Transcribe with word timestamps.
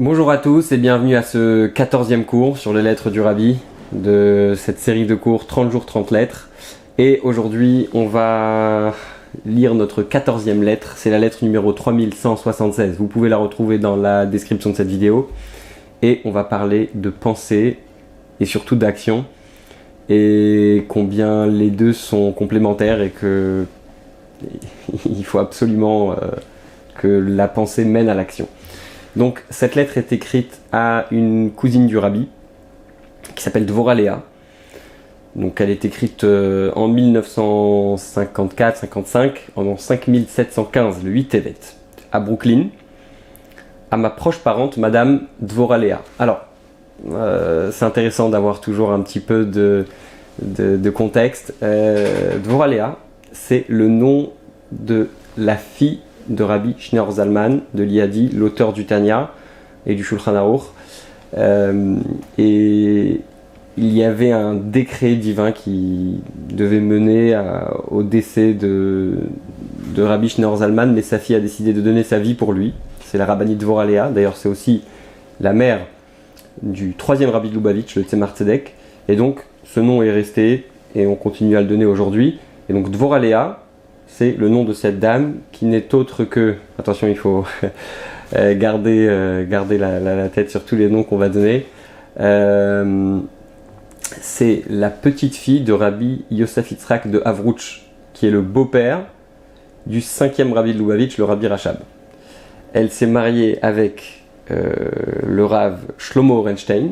Bonjour 0.00 0.30
à 0.30 0.38
tous 0.38 0.72
et 0.72 0.78
bienvenue 0.78 1.14
à 1.14 1.22
ce 1.22 1.66
14e 1.66 2.24
cours 2.24 2.56
sur 2.56 2.72
les 2.72 2.80
lettres 2.80 3.10
du 3.10 3.20
Rabbi 3.20 3.58
de 3.92 4.54
cette 4.56 4.78
série 4.78 5.04
de 5.04 5.14
cours 5.14 5.46
30 5.46 5.70
jours 5.70 5.84
30 5.84 6.10
lettres. 6.10 6.48
Et 6.96 7.20
aujourd'hui, 7.22 7.86
on 7.92 8.06
va 8.06 8.94
lire 9.44 9.74
notre 9.74 10.02
14e 10.02 10.62
lettre, 10.62 10.94
c'est 10.96 11.10
la 11.10 11.18
lettre 11.18 11.44
numéro 11.44 11.74
3176. 11.74 12.96
Vous 12.96 13.08
pouvez 13.08 13.28
la 13.28 13.36
retrouver 13.36 13.76
dans 13.76 13.94
la 13.94 14.24
description 14.24 14.70
de 14.70 14.76
cette 14.76 14.88
vidéo. 14.88 15.30
Et 16.00 16.22
on 16.24 16.30
va 16.30 16.44
parler 16.44 16.88
de 16.94 17.10
pensée 17.10 17.76
et 18.40 18.46
surtout 18.46 18.76
d'action 18.76 19.26
et 20.08 20.86
combien 20.88 21.46
les 21.46 21.68
deux 21.68 21.92
sont 21.92 22.32
complémentaires 22.32 23.02
et 23.02 23.10
que 23.10 23.66
il 25.04 25.24
faut 25.26 25.40
absolument 25.40 26.12
euh, 26.12 26.14
que 26.96 27.06
la 27.06 27.48
pensée 27.48 27.84
mène 27.84 28.08
à 28.08 28.14
l'action. 28.14 28.48
Donc 29.16 29.44
cette 29.50 29.74
lettre 29.74 29.98
est 29.98 30.12
écrite 30.12 30.60
à 30.72 31.06
une 31.10 31.50
cousine 31.50 31.86
du 31.86 31.98
rabbi 31.98 32.28
qui 33.34 33.42
s'appelle 33.42 33.66
Dvoralea. 33.66 34.22
Donc 35.36 35.60
elle 35.60 35.70
est 35.70 35.84
écrite 35.84 36.24
euh, 36.24 36.72
en 36.74 36.92
1954-55, 36.92 39.32
en 39.56 39.76
5715, 39.76 41.04
le 41.04 41.10
8 41.10 41.24
Tevet, 41.26 41.54
à 42.12 42.20
Brooklyn, 42.20 42.68
à 43.90 43.96
ma 43.96 44.10
proche 44.10 44.38
parente, 44.38 44.76
Madame 44.76 45.22
Dvoralea. 45.40 46.02
Alors, 46.18 46.40
euh, 47.10 47.70
c'est 47.72 47.84
intéressant 47.84 48.28
d'avoir 48.28 48.60
toujours 48.60 48.92
un 48.92 49.00
petit 49.00 49.20
peu 49.20 49.44
de, 49.44 49.86
contexte. 50.90 51.54
Euh, 51.62 52.38
Dvoralea, 52.38 52.96
c'est 53.32 53.64
le 53.68 53.88
nom 53.88 54.32
de 54.72 55.08
la 55.36 55.56
fille 55.56 56.00
de 56.30 56.42
Rabbi 56.42 56.74
Schneur 56.78 57.10
Zalman 57.12 57.60
de 57.74 57.82
l'Iadi, 57.82 58.30
l'auteur 58.32 58.72
du 58.72 58.86
Tanya 58.86 59.30
et 59.86 59.94
du 59.94 60.02
Shulchan 60.02 60.34
Aruch. 60.34 60.62
Euh, 61.36 61.96
et 62.38 63.20
il 63.76 63.96
y 63.96 64.02
avait 64.02 64.32
un 64.32 64.54
décret 64.54 65.14
divin 65.14 65.52
qui 65.52 66.20
devait 66.48 66.80
mener 66.80 67.38
au 67.88 68.02
décès 68.02 68.52
de, 68.54 69.14
de 69.94 70.02
Rabbi 70.02 70.28
Schneur 70.28 70.56
Zalman, 70.56 70.92
mais 70.92 71.02
sa 71.02 71.18
fille 71.18 71.36
a 71.36 71.40
décidé 71.40 71.72
de 71.72 71.80
donner 71.80 72.02
sa 72.02 72.18
vie 72.18 72.34
pour 72.34 72.52
lui. 72.52 72.74
C'est 73.04 73.18
la 73.18 73.26
rabbinite 73.26 73.58
Dvoralea. 73.58 74.10
D'ailleurs, 74.10 74.36
c'est 74.36 74.48
aussi 74.48 74.82
la 75.40 75.52
mère 75.52 75.80
du 76.62 76.94
troisième 76.94 77.30
Rabbi 77.30 77.48
de 77.48 77.54
Lubavitch, 77.54 77.96
le 77.96 78.02
Tzemar 78.02 78.36
Tzedek. 78.36 78.74
Et 79.08 79.16
donc, 79.16 79.40
ce 79.64 79.80
nom 79.80 80.02
est 80.02 80.10
resté 80.10 80.66
et 80.94 81.06
on 81.06 81.14
continue 81.14 81.56
à 81.56 81.60
le 81.60 81.66
donner 81.66 81.86
aujourd'hui. 81.86 82.38
Et 82.68 82.72
donc, 82.72 82.90
Dvoralea, 82.90 83.64
c'est 84.12 84.32
le 84.32 84.48
nom 84.48 84.64
de 84.64 84.72
cette 84.72 84.98
dame 84.98 85.36
qui 85.52 85.64
n'est 85.64 85.94
autre 85.94 86.24
que, 86.24 86.56
attention 86.78 87.06
il 87.08 87.16
faut 87.16 87.44
euh, 88.36 88.54
garder, 88.56 89.06
euh, 89.08 89.46
garder 89.48 89.78
la, 89.78 90.28
tête 90.28 90.50
sur 90.50 90.64
tous 90.64 90.76
les 90.76 90.88
noms 90.88 91.04
qu'on 91.04 91.16
va 91.16 91.28
donner, 91.28 91.66
euh, 92.18 93.18
c'est 94.20 94.62
la 94.68 94.90
petite 94.90 95.36
fille 95.36 95.62
de 95.62 95.72
Rabbi 95.72 96.24
Yosef 96.30 96.70
Yitzhak 96.70 97.10
de 97.10 97.22
Avrouch, 97.24 97.86
qui 98.12 98.26
est 98.26 98.30
le 98.30 98.42
beau-père 98.42 99.06
du 99.86 100.00
cinquième 100.00 100.52
Rabbi 100.52 100.74
de 100.74 100.78
Lubavitch, 100.78 101.16
le 101.16 101.24
Rabbi 101.24 101.46
Rachab. 101.46 101.78
Elle 102.72 102.90
s'est 102.90 103.06
mariée 103.06 103.58
avec 103.62 104.22
le 104.48 105.44
Rav 105.44 105.78
Shlomo 105.96 106.38
Orenstein, 106.38 106.90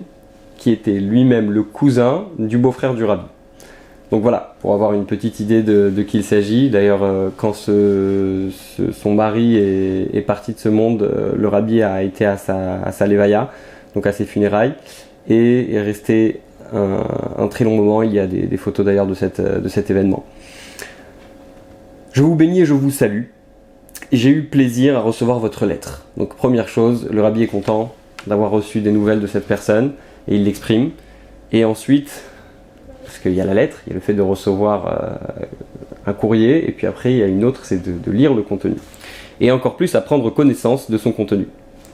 qui 0.56 0.70
était 0.70 1.00
lui-même 1.00 1.50
le 1.50 1.64
cousin 1.64 2.26
du 2.38 2.56
beau-frère 2.56 2.94
du 2.94 3.04
Rabbi. 3.04 3.26
Donc 4.10 4.22
voilà, 4.22 4.54
pour 4.60 4.72
avoir 4.72 4.94
une 4.94 5.04
petite 5.04 5.38
idée 5.40 5.62
de, 5.62 6.02
qui 6.02 6.18
il 6.18 6.24
s'agit. 6.24 6.70
D'ailleurs, 6.70 7.02
euh, 7.02 7.28
quand 7.36 7.52
son 7.52 9.14
mari 9.14 9.56
est, 9.56 10.26
parti 10.26 10.54
de 10.54 10.58
ce 10.58 10.68
monde, 10.68 11.02
euh, 11.02 11.32
le 11.36 11.48
rabbi 11.48 11.82
a 11.82 12.02
été 12.02 12.24
à 12.24 12.36
sa, 12.38 13.06
levaya, 13.06 13.50
donc 13.94 14.06
à 14.06 14.12
ses 14.12 14.24
funérailles, 14.24 14.74
et 15.28 15.74
est 15.74 15.82
resté 15.82 16.40
un, 16.72 17.48
très 17.48 17.64
long 17.64 17.76
moment. 17.76 18.02
Il 18.02 18.14
y 18.14 18.18
a 18.18 18.26
des, 18.26 18.56
photos 18.56 18.86
d'ailleurs 18.86 19.06
de, 19.06 19.14
de 19.58 19.68
cet 19.68 19.90
événement. 19.90 20.24
Je 22.12 22.22
vous 22.22 22.34
bénis 22.34 22.62
et 22.62 22.64
je 22.64 22.72
vous 22.72 22.90
salue. 22.90 23.24
J'ai 24.10 24.30
eu 24.30 24.42
plaisir 24.44 24.96
à 24.96 25.00
recevoir 25.00 25.38
votre 25.38 25.66
lettre. 25.66 26.06
Donc 26.16 26.34
première 26.34 26.68
chose, 26.68 27.08
le 27.10 27.20
rabbi 27.20 27.42
est 27.42 27.46
content 27.46 27.94
d'avoir 28.26 28.50
reçu 28.50 28.80
des 28.80 28.90
nouvelles 28.90 29.20
de 29.20 29.26
cette 29.26 29.46
personne, 29.46 29.92
et 30.26 30.36
il 30.36 30.44
l'exprime. 30.44 30.90
Et 31.52 31.64
ensuite, 31.66 32.22
parce 33.18 33.24
qu'il 33.24 33.36
y 33.36 33.40
a 33.40 33.44
la 33.44 33.54
lettre, 33.54 33.78
il 33.84 33.90
y 33.90 33.92
a 33.92 33.94
le 33.94 34.00
fait 34.00 34.14
de 34.14 34.22
recevoir 34.22 34.86
euh, 34.86 35.46
un 36.06 36.12
courrier, 36.12 36.68
et 36.68 36.70
puis 36.70 36.86
après 36.86 37.12
il 37.12 37.18
y 37.18 37.22
a 37.24 37.26
une 37.26 37.42
autre, 37.42 37.64
c'est 37.64 37.82
de, 37.82 38.12
lire 38.12 38.32
le 38.32 38.42
contenu. 38.42 38.76
Et 39.40 39.50
encore 39.50 39.76
plus 39.76 39.96
à 39.96 40.00
prendre 40.00 40.30
connaissance 40.30 40.88
de 40.88 40.96
son 40.98 41.10
contenu, 41.10 41.48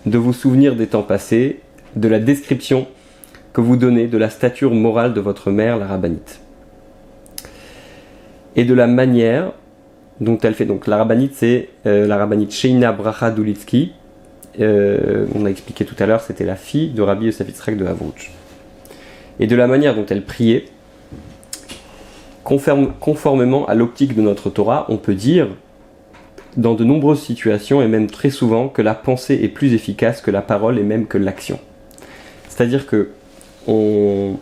de 0.05 0.19
vous 0.19 0.35
souvenir 0.35 0.77
des 0.77 0.87
temps 0.87 1.03
passés, 1.03 1.61
de 1.97 2.09
la 2.09 2.19
description 2.19 2.87
que 3.55 3.63
vous 3.63 3.77
donnez 3.77 4.07
de 4.07 4.19
la 4.19 4.29
stature 4.29 4.75
morale 4.75 5.15
de 5.15 5.21
votre 5.23 5.51
mère, 5.51 5.79
la 5.79 5.87
rabbinite. 5.87 6.41
Et 8.55 8.67
de 8.67 8.75
la 8.75 8.87
manière 8.87 9.53
dont 10.21 10.37
elle 10.43 10.55
fait. 10.55 10.67
Donc 10.67 10.87
la 10.87 10.99
rabbinite, 10.99 11.33
c'est 11.35 11.71
euh, 11.87 12.07
la 12.07 12.19
rabbinite 12.19 12.53
Sheina 12.53 12.93
Bracha 12.93 13.31
Dulitsky. 13.31 13.93
Euh, 14.61 15.25
on 15.35 15.47
a 15.47 15.49
expliqué 15.49 15.87
tout 15.87 15.97
à 15.99 16.05
l'heure, 16.05 16.21
c'était 16.21 16.45
la 16.45 16.57
fille 16.57 16.91
de 16.91 17.01
Rabbi 17.01 17.27
Yosef 17.27 17.77
de 17.79 17.87
Havrouch. 17.87 18.31
Et 19.41 19.47
de 19.47 19.57
la 19.57 19.67
manière 19.67 19.95
dont 19.95 20.07
elle 20.11 20.23
priait, 20.23 20.67
conformément 22.45 23.67
à 23.67 23.75
l'optique 23.75 24.15
de 24.15 24.21
notre 24.21 24.51
Torah, 24.51 24.87
on 24.89 24.99
peut 24.99 25.15
dire, 25.15 25.49
dans 26.57 26.75
de 26.75 26.85
nombreuses 26.85 27.21
situations 27.21 27.83
et 27.83 27.89
même 27.89 28.09
très 28.09 28.31
souvent, 28.31 28.69
que 28.69 28.83
la 28.83 28.95
pensée 28.95 29.41
est 29.43 29.49
plus 29.49 29.73
efficace 29.73 30.21
que 30.21 30.31
la 30.31 30.43
parole 30.43 30.79
et 30.79 30.83
même 30.83 31.07
que 31.07 31.19
l'action. 31.19 31.59
C'est-à-dire 32.49 32.87
que 32.87 33.11
on, 33.67 34.37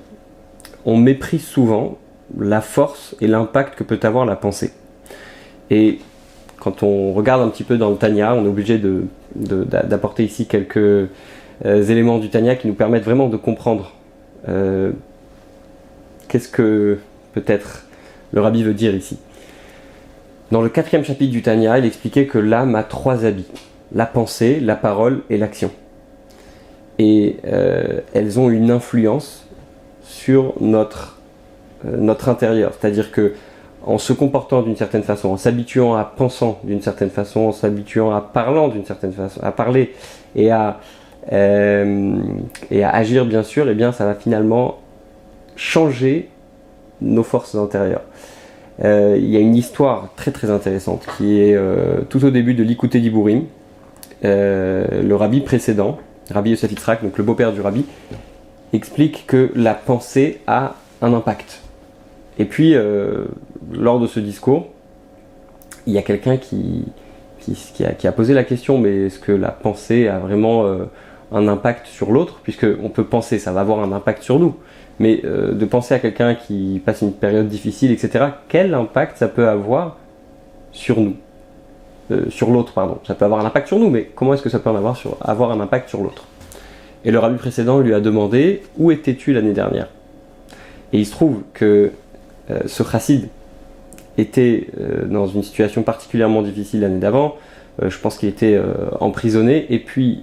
méprise 0.85 1.45
souvent 1.45 1.99
la 2.39 2.61
force 2.61 3.15
et 3.21 3.27
l'impact 3.27 3.77
que 3.77 3.85
peut 3.85 4.01
avoir 4.03 4.27
la 4.27 4.37
pensée. 4.37 4.73
Et 5.71 6.01
quand 6.59 6.83
on 6.83 7.13
regarde 7.13 7.41
un 7.43 7.49
petit 7.49 7.65
peu 7.65 7.79
dans 7.79 7.91
le 7.91 7.97
Tanya, 7.97 8.35
on 8.35 8.45
est 8.45 8.49
obligé 8.49 8.81
d'apporter 9.35 10.25
ici 10.25 10.47
quelques 10.47 10.77
euh, 10.77 11.09
éléments 11.65 12.19
du 12.19 12.31
Tanya 12.31 12.57
qui 12.57 12.67
nous 12.67 12.75
permettent 12.75 13.05
vraiment 13.05 13.29
de 13.29 13.37
comprendre 13.37 13.93
euh, 14.49 14.91
qu'est-ce 16.29 16.49
que 16.49 16.99
peut-être 17.33 17.87
le 18.33 18.41
rabbi 18.41 18.63
veut 18.63 18.75
dire 18.75 18.95
ici. 18.95 19.19
Dans 20.51 20.61
le 20.61 20.69
quatrième 20.69 21.05
chapitre 21.05 21.33
du 21.33 21.43
Tanya, 21.43 21.79
il 21.79 21.85
expliquait 21.85 22.27
que 22.27 22.39
l'âme 22.39 22.75
a 22.75 22.83
trois 22.83 23.25
habits 23.25 23.47
la 23.95 24.07
pensée, 24.07 24.61
la 24.61 24.77
parole 24.77 25.23
et 25.31 25.37
l'action. 25.37 25.71
Et 26.99 27.37
euh, 27.47 28.01
elles 28.15 28.39
ont 28.39 28.51
une 28.51 28.71
influence 28.71 29.47
sur 30.03 30.55
notre, 30.61 31.19
euh, 31.87 31.97
notre 31.99 32.29
intérieur. 32.29 32.73
C'est-à-dire 32.79 33.13
que 33.13 33.35
en 33.85 33.99
se 33.99 34.13
comportant 34.13 34.63
d'une 34.63 34.77
certaine 34.77 35.03
façon, 35.03 35.31
en 35.31 35.37
s'habituant 35.37 35.95
à 35.95 36.05
pensant 36.05 36.61
d'une 36.63 36.81
certaine 36.81 37.11
façon, 37.11 37.41
en 37.41 37.53
s'habituant 37.53 38.15
à 38.15 38.21
parlant 38.21 38.69
d'une 38.69 38.85
certaine 38.85 39.13
façon, 39.13 39.41
à 39.43 39.51
parler 39.51 39.93
et 40.37 40.53
à, 40.53 40.79
euh, 41.33 42.17
agir 42.71 43.25
bien 43.25 43.43
sûr, 43.43 43.69
eh 43.69 43.75
bien 43.75 43.91
ça 43.91 44.05
va 44.05 44.15
finalement 44.15 44.79
changer 45.57 46.29
nos 47.03 47.23
forces 47.23 47.55
intérieures. 47.55 48.03
Euh, 48.85 49.17
il 49.19 49.29
y 49.29 49.37
a 49.37 49.41
une 49.41 49.55
histoire 49.55 50.09
très 50.17 50.31
très 50.31 50.51
intéressante 50.51 51.07
qui 51.17 51.41
est 51.41 51.55
euh, 51.55 52.01
tout 52.09 52.25
au 52.25 52.31
début 52.31 52.55
de 52.55 52.63
l'Ikouté 52.63 53.01
d'Ibourim. 53.01 53.45
Euh, 54.25 55.03
le 55.03 55.15
rabbi 55.17 55.41
précédent, 55.41 55.99
Rabbi 56.31 56.51
Yosef 56.51 56.71
Yitzhak, 56.71 57.03
donc 57.03 57.19
le 57.19 57.25
beau-père 57.25 57.53
du 57.53 57.61
rabbi, 57.61 57.85
explique 58.73 59.27
que 59.27 59.51
la 59.55 59.75
pensée 59.75 60.41
a 60.47 60.77
un 61.03 61.13
impact. 61.13 61.61
Et 62.39 62.47
puis, 62.47 62.75
lors 63.73 64.01
de 64.01 64.07
ce 64.07 64.19
discours, 64.19 64.69
il 65.87 65.93
y 65.93 65.99
a 65.99 66.03
quelqu'un 66.03 66.39
qui, 66.39 66.87
a, 67.85 67.93
qui, 67.93 68.07
a, 68.07 68.13
posé 68.13 68.33
la 68.33 68.45
question, 68.45 68.79
mais 68.79 69.07
est-ce 69.07 69.19
que 69.19 69.33
la 69.33 69.51
pensée 69.51 70.09
a 70.09 70.19
vraiment 70.19 70.65
un 71.33 71.49
impact 71.49 71.87
sur 71.87 72.13
l'autre 72.13 72.41
Puisqu'on 72.43 72.89
peut 72.89 73.05
penser, 73.05 73.39
ça 73.39 73.53
va 73.53 73.61
avoir 73.61 73.81
un 73.81 73.93
impact 73.93 74.23
sur 74.23 74.39
nous 74.39 74.57
mais 74.99 75.21
euh, 75.25 75.53
de 75.53 75.65
penser 75.65 75.95
à 75.95 75.99
quelqu'un 75.99 76.35
qui 76.35 76.81
passe 76.85 77.03
une 77.03 77.13
période 77.13 77.49
difficile, 77.49 77.91
etc., 77.91 78.27
quel 78.49 78.75
impact 78.75 79.19
ça 79.19 79.29
peut 79.29 79.49
avoir 79.49 79.97
sur 80.73 81.01
nous? 81.01 81.17
Euh, 82.11 82.31
Sur 82.31 82.51
l'autre, 82.51 82.73
pardon. 82.73 82.99
Ça 83.05 83.15
peut 83.15 83.25
avoir 83.25 83.41
un 83.41 83.45
impact 83.45 83.69
sur 83.69 83.79
nous, 83.79 83.91
mais 83.91 84.11
comment 84.15 84.35
est-ce 84.35 84.43
que 84.43 84.49
ça 84.49 84.59
peut 84.59 84.71
en 84.71 84.77
avoir, 84.77 84.97
sur, 84.97 85.17
avoir 85.21 85.51
un 85.51 85.61
impact 85.61 85.89
sur 85.89 86.03
l'autre? 86.03 86.25
Et 87.05 87.11
le 87.11 87.19
rabbi 87.19 87.37
précédent 87.37 87.81
lui 87.81 87.95
a 87.95 88.01
demandé 88.01 88.63
Où 88.79 88.91
étais-tu 88.91 89.33
l'année 89.33 89.53
dernière? 89.53 89.89
Et 90.93 90.99
il 90.99 91.07
se 91.07 91.13
trouve 91.13 91.43
que 91.55 91.91
euh, 92.51 92.61
ce 92.67 92.83
chassid 92.83 93.29
était 94.19 94.69
dans 95.07 95.27
une 95.27 95.43
situation 95.43 95.83
particulièrement 95.83 96.43
difficile 96.43 96.81
l'année 96.81 96.99
d'avant. 96.99 97.37
je 97.81 97.99
pense 97.99 98.19
qu'il 98.19 98.29
était 98.29 98.61
emprisonné, 99.01 99.73
et 99.73 99.79
puis 99.79 100.23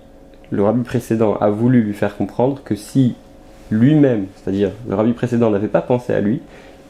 le 0.51 0.63
rabbi 0.63 0.84
précédent 0.84 1.36
a 1.36 1.50
voulu 1.50 1.81
lui 1.81 1.94
faire 1.94 2.18
comprendre 2.18 2.62
que 2.63 2.75
si 2.75 3.16
lui-même, 3.72 4.25
c'est-à-dire 4.36 4.72
le 4.88 4.96
rabbi 4.96 5.13
précédent 5.13 5.50
n'avait 5.50 5.68
pas 5.68 5.81
pensé 5.81 6.13
à 6.13 6.22
lui, 6.22 6.42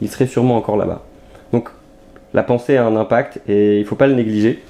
il 0.02 0.10
serait 0.10 0.28
sûrement 0.28 0.56
encore 0.56 0.78
là-bas. 0.78 1.04
Donc 1.52 1.70
la 2.34 2.44
pensée 2.44 2.78
a 2.78 2.86
un 2.86 2.96
impact 2.96 3.42
et 3.48 3.78
il 3.78 3.82
ne 3.82 3.86
faut 3.86 3.96
pas 3.96 4.08
le 4.08 4.14
négliger. 4.14 4.64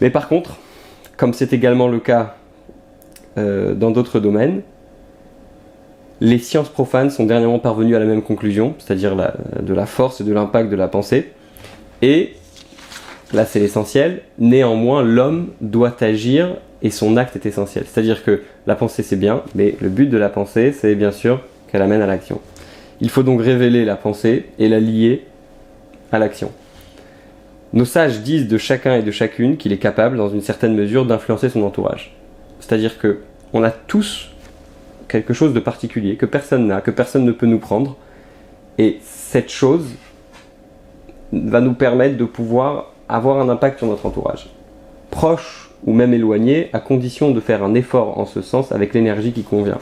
Mais 0.00 0.10
par 0.10 0.28
contre, 0.28 0.56
comme 1.16 1.34
c'est 1.34 1.52
également 1.52 1.88
le 1.88 1.98
cas 1.98 2.36
euh, 3.38 3.74
dans 3.74 3.92
d'autres 3.92 4.18
domaines. 4.18 4.62
Les 6.20 6.38
sciences 6.38 6.68
profanes 6.68 7.10
sont 7.10 7.26
dernièrement 7.26 7.60
parvenues 7.60 7.94
à 7.94 8.00
la 8.00 8.04
même 8.04 8.22
conclusion, 8.22 8.74
c'est-à-dire 8.78 9.14
de 9.14 9.72
la 9.72 9.86
force 9.86 10.20
et 10.20 10.24
de 10.24 10.32
l'impact 10.32 10.68
de 10.68 10.74
la 10.74 10.88
pensée. 10.88 11.30
Et, 12.02 12.34
là 13.32 13.46
c'est 13.46 13.60
l'essentiel, 13.60 14.22
néanmoins 14.38 15.04
l'homme 15.04 15.50
doit 15.60 15.94
agir 16.00 16.56
et 16.82 16.90
son 16.90 17.16
acte 17.16 17.36
est 17.36 17.46
essentiel. 17.46 17.84
C'est-à-dire 17.86 18.24
que 18.24 18.42
la 18.66 18.74
pensée 18.74 19.02
c'est 19.02 19.16
bien, 19.16 19.42
mais 19.54 19.76
le 19.80 19.88
but 19.88 20.06
de 20.06 20.16
la 20.16 20.28
pensée 20.28 20.72
c'est 20.72 20.94
bien 20.94 21.12
sûr 21.12 21.40
qu'elle 21.70 21.82
amène 21.82 22.02
à 22.02 22.06
l'action. 22.06 22.40
Il 23.00 23.10
faut 23.10 23.22
donc 23.22 23.40
révéler 23.40 23.84
la 23.84 23.96
pensée 23.96 24.46
et 24.58 24.68
la 24.68 24.80
lier 24.80 25.24
à 26.12 26.18
l'action. 26.18 26.52
Nos 27.72 27.84
sages 27.84 28.20
disent 28.20 28.48
de 28.48 28.58
chacun 28.58 28.96
et 28.96 29.02
de 29.02 29.10
chacune 29.10 29.56
qu'il 29.56 29.72
est 29.72 29.78
capable, 29.78 30.16
dans 30.16 30.28
une 30.28 30.40
certaine 30.40 30.74
mesure, 30.74 31.06
d'influencer 31.06 31.48
son 31.48 31.62
entourage. 31.62 32.16
C'est-à-dire 32.58 32.98
que 32.98 33.20
on 33.52 33.62
a 33.62 33.70
tous 33.70 34.30
quelque 35.08 35.32
chose 35.32 35.54
de 35.54 35.60
particulier 35.60 36.16
que 36.16 36.26
personne 36.26 36.66
n'a, 36.66 36.80
que 36.80 36.90
personne 36.90 37.24
ne 37.24 37.32
peut 37.32 37.46
nous 37.46 37.58
prendre, 37.58 37.96
et 38.78 38.98
cette 39.02 39.50
chose 39.50 39.86
va 41.32 41.60
nous 41.60 41.74
permettre 41.74 42.16
de 42.16 42.24
pouvoir 42.24 42.92
avoir 43.08 43.40
un 43.40 43.48
impact 43.48 43.78
sur 43.78 43.86
notre 43.86 44.06
entourage, 44.06 44.50
proche 45.10 45.69
ou 45.86 45.92
même 45.92 46.12
éloigné, 46.12 46.68
à 46.72 46.80
condition 46.80 47.30
de 47.30 47.40
faire 47.40 47.62
un 47.62 47.74
effort 47.74 48.18
en 48.18 48.26
ce 48.26 48.42
sens 48.42 48.72
avec 48.72 48.94
l'énergie 48.94 49.32
qui 49.32 49.42
convient. 49.42 49.78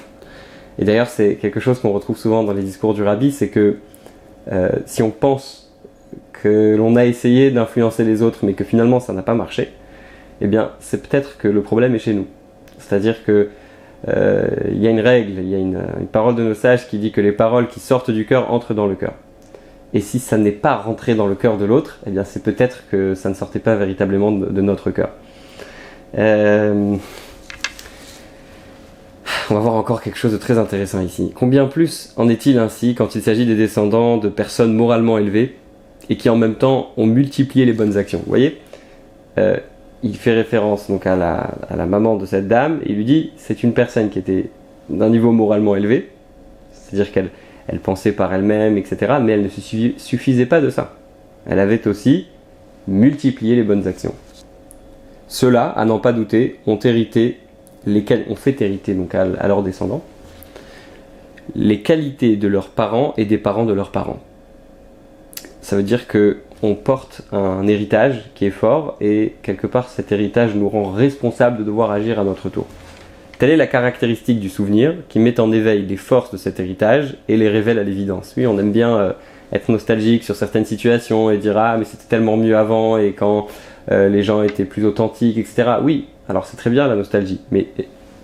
Et 0.79 0.85
d'ailleurs, 0.85 1.09
c'est 1.09 1.35
quelque 1.35 1.61
chose 1.61 1.81
qu'on 1.81 1.93
retrouve 1.93 2.17
souvent 2.17 2.45
dans 2.45 2.53
les 2.53 2.63
discours 2.63 2.95
du 2.95 3.03
rabbi, 3.03 3.33
c'est 3.33 3.49
que 3.49 3.79
euh, 4.53 4.71
si 4.87 5.03
on 5.03 5.11
pense 5.11 5.73
que 6.33 6.77
l'on 6.77 6.97
a 6.97 7.05
essayé 7.05 7.51
d'influencer 7.51 8.05
les 8.05 8.23
autres, 8.23 8.41
mais 8.45 8.55
que 8.55 8.65
finalement 8.65 9.01
ça 9.01 9.13
n'a 9.13 9.23
pas 9.23 9.35
marché, 9.35 9.73
eh 10.41 10.47
bien, 10.47 10.71
c'est 10.79 11.03
peut-être 11.07 11.37
que 11.37 11.49
le 11.49 11.63
problème 11.63 11.95
est 11.95 11.99
chez 11.99 12.15
nous. 12.15 12.27
C'est-à-dire 12.79 13.25
que 13.25 13.49
euh, 14.07 14.47
il 14.71 14.79
y 14.79 14.87
a 14.87 14.91
une 14.91 15.01
règle, 15.01 15.41
il 15.41 15.49
y 15.49 15.55
a 15.55 15.59
une, 15.59 15.83
parole 16.13 16.37
de 16.37 16.43
nos 16.43 16.55
sages 16.55 16.87
qui 16.87 16.99
dit 16.99 17.11
que 17.11 17.21
les 17.21 17.33
paroles 17.33 17.67
qui 17.67 17.81
sortent 17.81 18.11
du 18.13 18.25
cœur 18.25 18.53
entrent 18.53 18.75
dans 18.75 18.87
le 18.87 18.95
cœur. 18.95 19.15
Et 19.95 20.01
si 20.01 20.19
ça 20.19 20.37
n'est 20.37 20.53
pas 20.53 20.77
rentré 20.77 21.15
dans 21.15 21.27
le 21.27 21.35
cœur 21.35 21.57
de 21.57 21.65
l'autre, 21.65 21.99
eh 22.07 22.11
bien, 22.11 22.23
c'est 22.23 22.43
peut-être 22.43 22.85
que 22.91 23.15
ça 23.15 23.29
ne 23.29 23.35
sortait 23.35 23.59
pas 23.59 23.75
véritablement 23.75 24.31
de, 24.31 24.61
notre 24.61 24.91
cœur. 24.91 25.11
Euh, 26.17 26.97
on 29.51 29.55
va 29.55 29.61
voir 29.61 29.75
encore 29.75 30.03
quelque 30.03 30.19
chose 30.19 30.33
de 30.33 30.37
très 30.37 30.59
intéressant 30.59 31.01
ici. 31.01 31.33
Combien 31.35 31.67
plus 31.67 32.13
en 32.17 32.29
est-il 32.29 32.59
ainsi 32.59 32.95
quand 32.95 33.15
il 33.15 33.23
s'agit 33.23 33.47
des 33.47 33.55
descendants 33.55 34.17
de 34.17 34.29
personnes 34.29 34.75
moralement 34.75 35.19
élevées 35.19 35.57
et 36.11 36.17
qui 36.17 36.29
en 36.29 36.37
même 36.37 36.55
temps 36.55 36.93
ont 36.97 37.07
multiplié 37.07 37.65
les 37.65 37.73
bonnes 37.73 37.97
actions? 37.97 38.19
Vous 38.19 38.29
voyez 38.29 38.61
euh, 39.39 39.57
Il 40.03 40.17
fait 40.17 40.35
référence 40.35 40.89
donc 40.91 41.07
à 41.07 41.17
la, 41.17 41.87
maman 41.87 42.17
de 42.17 42.27
cette 42.27 42.49
dame 42.49 42.81
et 42.85 42.93
lui 42.93 43.05
dit 43.05 43.33
c'est 43.37 43.63
une 43.63 43.73
personne 43.73 44.11
qui 44.11 44.19
était 44.19 44.51
d'un 44.91 45.09
niveau 45.09 45.33
moralement 45.33 45.77
élevé, 45.77 46.11
c'est-à-dire 46.73 47.13
qu'elle 47.13 47.31
elle 47.69 47.81
pensait 47.81 48.13
par 48.13 48.33
elle-même, 48.33 48.79
etc. 48.79 49.17
Mais 49.23 49.33
elle 49.33 49.43
ne 49.43 49.49
suffisait 49.99 50.47
pas 50.47 50.63
de 50.63 50.71
ça. 50.71 50.97
Elle 51.47 51.59
avait 51.59 51.87
aussi 51.87 52.27
multiplié 52.87 53.57
les 53.57 53.63
bonnes 53.63 53.87
actions. 53.87 54.15
Ceux-là, 55.29 55.69
à 55.69 55.85
n'en 55.85 55.99
pas 55.99 56.13
douter, 56.13 56.59
ont 56.67 56.79
hérité 56.79 57.39
lesquels 57.87 58.25
ont 58.29 58.37
fait 58.37 58.61
hériter 58.61 58.95
donc 58.95 59.15
à, 59.15 59.25
leurs 59.25 59.63
descendants 59.63 60.03
les 61.55 61.81
qualités 61.81 62.37
de 62.37 62.47
leurs 62.47 62.69
parents 62.69 63.15
et 63.17 63.25
des 63.25 63.39
parents 63.39 63.65
de 63.65 63.73
leurs 63.73 63.91
parents. 63.91 64.19
Ça 65.63 65.77
veut 65.77 65.83
dire 65.83 66.07
que 66.07 66.39
on 66.63 66.75
porte 66.75 67.23
un 67.33 67.67
héritage 67.67 68.31
qui 68.35 68.45
est 68.45 68.51
fort 68.51 68.97
et 69.01 69.35
quelque 69.43 69.67
part 69.67 69.89
cet 69.89 70.13
héritage 70.13 70.55
nous 70.55 70.69
rend 70.69 70.91
responsables 70.91 71.59
de 71.59 71.65
devoir 71.65 71.91
agir 71.91 72.19
à 72.19 72.25
notre 72.25 72.49
tour. 72.49 72.67
Telle 73.39 73.51
est 73.51 73.57
la 73.57 73.69
caractéristique 73.69 74.41
du 74.41 74.49
souvenir 74.49 74.95
qui 75.09 75.21
met 75.21 75.39
en 75.41 75.53
éveil 75.53 75.87
les 75.87 75.97
forces 75.97 76.33
de 76.33 76.37
cet 76.37 76.59
héritage 76.59 77.17
et 77.29 77.37
les 77.37 77.49
révèle 77.49 77.79
à 77.79 77.85
l'évidence. 77.85 78.35
Oui, 78.37 78.47
on 78.47 78.59
aime 78.59 78.73
bien 78.73 78.97
euh, 78.97 79.13
être 79.53 79.71
nostalgique 79.71 80.25
sur 80.25 80.35
certaines 80.35 80.65
situations 80.65 81.31
et 81.31 81.39
dire 81.39 81.57
ah 81.57 81.77
mais 81.79 81.85
c'était 81.85 82.09
tellement 82.09 82.37
mieux 82.37 82.57
avant 82.57 82.99
et 82.99 83.13
quand 83.13 83.47
euh, 83.91 84.09
les 84.09 84.23
gens 84.23 84.43
étaient 84.43 84.65
plus 84.65 84.85
authentiques, 84.85 85.39
etc. 85.39 85.77
Oui, 85.83 86.07
alors 86.29 86.47
c'est 86.47 86.57
très 86.57 86.71
bien 86.71 86.87
la 86.87 86.97
nostalgie, 86.97 87.41
mais 87.51 87.69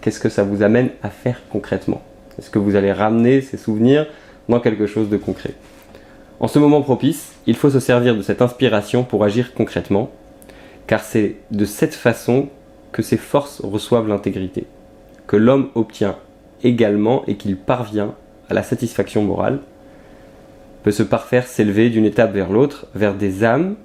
qu'est-ce 0.00 0.20
que 0.20 0.28
ça 0.28 0.42
vous 0.42 0.62
amène 0.62 0.90
à 1.02 1.10
faire 1.10 1.40
concrètement? 1.50 2.02
Est-ce 2.38 2.50
que 2.50 2.58
vous 2.58 2.76
allez 2.76 2.92
ramener 2.92 3.40
ces 3.40 3.56
souvenirs 3.56 4.06
dans 4.48 4.60
quelque 4.60 4.86
chose 4.86 5.08
de 5.08 5.16
concret? 5.16 5.54
En 6.40 6.48
ce 6.48 6.58
moment 6.58 6.82
propice, 6.82 7.32
il 7.46 7.56
faut 7.56 7.70
se 7.70 7.80
servir 7.80 8.16
de 8.16 8.22
cette 8.22 8.42
inspiration 8.42 9.04
pour 9.04 9.24
agir 9.24 9.54
concrètement, 9.54 10.10
car 10.86 11.00
c'est 11.00 11.36
de 11.50 11.64
cette 11.64 11.94
façon 11.94 12.48
que 12.92 13.02
ces 13.02 13.16
forces 13.16 13.60
reçoivent 13.62 14.08
l'intégrité, 14.08 14.66
que 15.26 15.36
l'homme 15.36 15.70
obtient 15.74 16.16
également 16.62 17.24
et 17.26 17.36
qu'il 17.36 17.56
parvient 17.56 18.14
à 18.50 18.54
la 18.54 18.62
satisfaction 18.62 19.22
morale, 19.22 19.60
peut 20.82 20.90
se 20.90 21.02
parfaire 21.02 21.46
s'élever 21.46 21.88
d'une 21.88 22.04
étape 22.04 22.34
vers 22.34 22.50
l'autre, 22.50 22.86
vers 22.94 23.14
des 23.14 23.42
âmes, 23.42 23.76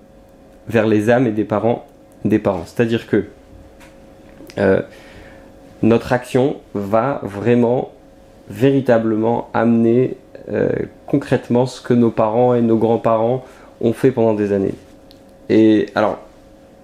vers 0.69 0.87
les 0.87 1.09
âmes 1.09 1.27
et 1.27 1.31
des 1.31 1.43
parents 1.43 1.85
des 2.25 2.39
parents. 2.39 2.63
C'est-à-dire 2.65 3.07
que 3.07 3.25
euh, 4.57 4.81
notre 5.81 6.13
action 6.13 6.57
va 6.73 7.21
vraiment, 7.23 7.91
véritablement 8.49 9.49
amener 9.53 10.17
euh, 10.51 10.69
concrètement 11.07 11.65
ce 11.65 11.81
que 11.81 11.93
nos 11.93 12.11
parents 12.11 12.55
et 12.55 12.61
nos 12.61 12.77
grands-parents 12.77 13.45
ont 13.81 13.93
fait 13.93 14.11
pendant 14.11 14.33
des 14.33 14.51
années. 14.51 14.73
Et 15.49 15.87
alors, 15.95 16.19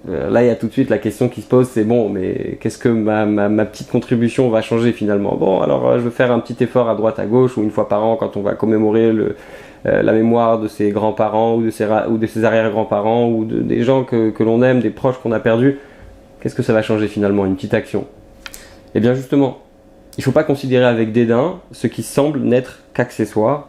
là, 0.08 0.44
il 0.44 0.48
y 0.48 0.50
a 0.50 0.56
tout 0.56 0.68
de 0.68 0.72
suite 0.72 0.90
la 0.90 0.98
question 0.98 1.30
qui 1.30 1.42
se 1.42 1.48
pose, 1.48 1.68
c'est 1.68 1.84
bon, 1.84 2.10
mais 2.10 2.58
qu'est-ce 2.60 2.78
que 2.78 2.90
ma, 2.90 3.66
petite 3.66 3.90
contribution 3.90 4.50
va 4.50 4.62
changer 4.62 4.92
finalement? 4.92 5.36
Bon, 5.36 5.62
alors 5.62 5.98
je 5.98 6.04
vais 6.04 6.12
faire 6.12 6.32
un 6.32 6.40
petit 6.40 6.64
effort 6.64 6.90
à 6.90 6.96
droite, 6.96 7.20
à 7.20 7.26
gauche, 7.26 7.58
ou 7.58 7.64
une 7.64 7.72
fois 7.72 7.88
par 7.88 8.04
an, 8.04 8.16
quand 8.16 8.38
on 8.38 8.42
va 8.42 8.54
commémorer 8.54 9.12
le, 9.12 9.36
la 9.84 10.14
mémoire 10.14 10.60
de 10.60 10.68
ses 10.68 10.92
grands-parents, 10.92 11.56
ou 11.56 11.64
de 11.64 11.70
ses, 11.70 12.44
arrière-grands-parents, 12.44 13.30
ou 13.30 13.46
de, 13.46 13.60
des 13.60 13.84
gens 13.84 14.04
que, 14.04 14.30
que 14.30 14.44
l'on 14.44 14.62
aime, 14.64 14.80
des 14.80 14.90
proches 14.92 15.18
qu'on 15.18 15.32
a 15.32 15.40
perdus. 15.40 15.80
Qu'est-ce 16.40 16.56
que 16.56 16.64
ça 16.64 16.74
va 16.74 16.84
changer 16.84 17.08
finalement? 17.08 17.46
Une 17.46 17.56
petite 17.56 17.74
action? 17.74 18.06
Eh 18.94 19.00
bien 19.00 19.14
justement, 19.14 19.58
il 20.18 20.22
ne 20.22 20.24
faut 20.24 20.32
pas 20.32 20.44
considérer 20.44 20.86
avec 20.86 21.12
dédain 21.12 21.60
ce 21.72 21.88
qui 21.88 22.04
semble 22.04 22.40
n'être 22.40 22.80
qu'accessoire. 22.94 23.68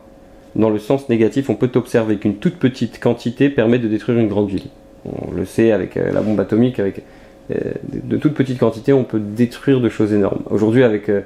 Dans 0.54 0.70
le 0.70 0.78
sens 0.78 1.08
négatif, 1.08 1.50
on 1.50 1.54
peut 1.54 1.70
observer 1.74 2.16
qu'une 2.16 2.36
toute 2.36 2.56
petite 2.56 3.00
quantité 3.00 3.50
permet 3.50 3.78
de 3.78 3.88
détruire 3.88 4.18
une 4.18 4.28
grande 4.28 4.48
ville. 4.48 4.68
On 5.06 5.32
le 5.32 5.44
sait 5.44 5.72
avec 5.72 5.96
euh, 5.96 6.12
la 6.12 6.20
bombe 6.20 6.40
atomique, 6.40 6.78
avec 6.78 7.02
euh, 7.50 7.72
de 7.92 8.16
toutes 8.16 8.34
petites 8.34 8.58
quantités, 8.58 8.92
on 8.92 9.04
peut 9.04 9.20
détruire 9.20 9.80
de 9.80 9.88
choses 9.88 10.12
énormes. 10.12 10.42
Aujourd'hui, 10.50 10.82
avec 10.82 11.08
euh, 11.08 11.22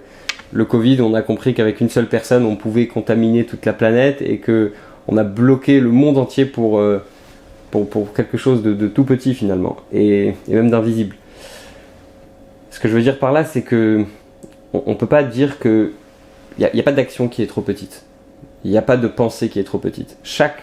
le 0.53 0.65
Covid, 0.65 1.00
on 1.00 1.15
a 1.15 1.23
compris 1.23 1.55
qu'avec 1.55 1.81
une 1.81 1.88
seule 1.88 2.07
personne, 2.07 2.45
on 2.45 2.57
pouvait 2.57 2.87
contaminer 2.87 3.45
toute 3.45 3.64
la 3.64 3.73
planète 3.73 4.21
et 4.21 4.38
que 4.38 4.73
on 5.09 5.16
a 5.16 5.25
bloqué 5.25 5.81
le 5.81 5.90
monde 5.90 6.19
entier 6.19 6.45
pour, 6.45 6.81
pour, 7.71 8.12
quelque 8.12 8.37
chose 8.37 8.62
de, 8.62 8.87
tout 8.87 9.02
petit 9.02 9.35
finalement, 9.35 9.76
et 9.93 10.35
même 10.47 10.71
d'invisible. 10.71 11.16
Ce 12.71 12.78
que 12.78 12.87
je 12.87 12.95
veux 12.95 13.02
dire 13.02 13.19
par 13.19 13.33
là, 13.33 13.45
c'est 13.45 13.62
que 13.62 14.04
on, 14.73 14.95
peut 14.95 15.07
pas 15.07 15.25
dire 15.25 15.59
que 15.59 15.93
il 16.59 16.69
n'y 16.73 16.81
a, 16.81 16.83
pas 16.85 16.93
d'action 16.93 17.28
qui 17.28 17.43
est 17.43 17.47
trop 17.47 17.62
petite. 17.62 18.04
Il 18.64 18.71
n'y 18.71 18.78
a 18.78 18.83
pas 18.83 18.97
de 18.97 19.09
pensée 19.09 19.49
qui 19.49 19.59
est 19.59 19.64
trop 19.64 19.78
petite. 19.78 20.16
Chaque 20.23 20.62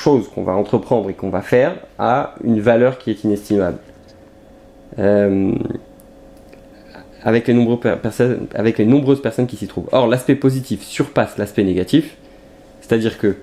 chose 0.00 0.28
qu'on 0.28 0.42
va 0.42 0.52
entreprendre 0.52 1.10
et 1.10 1.14
qu'on 1.14 1.30
va 1.30 1.42
faire 1.42 1.74
a 1.98 2.34
une 2.44 2.60
valeur 2.60 2.98
qui 2.98 3.10
est 3.10 3.24
inestimable. 3.24 3.78
Euh, 4.98 5.52
avec, 7.22 7.48
les 7.48 7.54
nombreuses 7.54 9.20
personnes 9.22 9.46
qui 9.46 9.56
s'y 9.56 9.66
trouvent. 9.66 9.88
Or, 9.92 10.06
l'aspect 10.06 10.34
positif 10.34 10.82
surpasse 10.82 11.36
l'aspect 11.38 11.64
négatif, 11.64 12.16
c'est-à-dire 12.80 13.18
que, 13.18 13.28
vous 13.28 13.34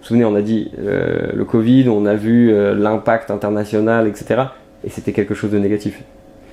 vous 0.00 0.06
souvenez, 0.06 0.24
on 0.24 0.36
a 0.36 0.42
dit 0.42 0.70
euh, 0.78 1.32
le 1.34 1.44
Covid, 1.44 1.88
on 1.88 2.06
a 2.06 2.14
vu 2.14 2.52
euh, 2.52 2.74
l'impact 2.74 3.30
international, 3.30 4.06
etc. 4.06 4.42
Et 4.84 4.90
c'était 4.90 5.12
quelque 5.12 5.34
chose 5.34 5.50
de 5.50 5.58
négatif 5.58 6.00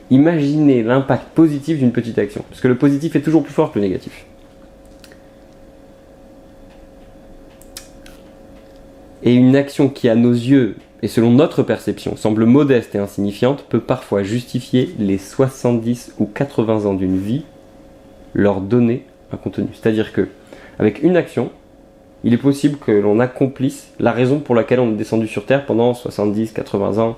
imaginez 0.10 0.84
l'impact 0.84 1.30
positif 1.34 1.80
d'une 1.80 1.92
petite 1.92 2.18
action. 2.20 2.44
Parce 2.50 2.62
que 2.62 2.68
le 2.68 2.76
positif 2.76 3.16
est 3.16 3.22
toujours 3.22 3.44
plus 3.44 3.54
fort 3.54 3.72
que 3.72 3.80
le 3.80 3.86
négatif. 3.86 4.26
Et 9.24 9.34
une 9.34 9.56
action 9.56 9.90
qui, 9.90 10.10
à 10.10 10.16
nos 10.16 10.32
yeux, 10.32 10.76
et 11.02 11.08
selon 11.08 11.32
notre 11.32 11.64
perception, 11.64 12.16
semble 12.18 12.46
modeste 12.46 12.96
et 12.96 12.98
insignifiante, 12.98 13.66
peut 13.68 13.80
parfois 13.80 14.24
justifier 14.24 14.94
les 15.00 15.18
70 15.18 16.16
ou 16.20 16.26
80 16.26 16.86
ans 16.86 16.94
d'une 16.94 17.18
vie, 17.18 17.46
leur 18.34 18.62
donner 18.62 19.06
un 19.32 19.38
contenu. 19.38 19.68
C'est-à-dire 19.74 20.12
que, 20.12 20.28
avec 20.78 21.04
une 21.04 21.16
action, 21.16 21.52
il 22.24 22.34
est 22.34 22.38
possible 22.38 22.78
que 22.78 22.92
l'on 22.92 23.20
accomplisse 23.20 23.90
la 24.00 24.12
raison 24.12 24.40
pour 24.40 24.56
laquelle 24.56 24.80
on 24.80 24.92
est 24.92 24.98
descendu 24.98 25.28
sur 25.28 25.46
Terre 25.46 25.66
pendant 25.66 25.94
70, 25.94 26.52
80 26.52 26.98
ans 27.00 27.18